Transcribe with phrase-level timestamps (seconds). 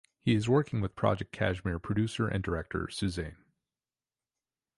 [0.19, 3.35] He is working with "Project Kashmir" producer and director Susain.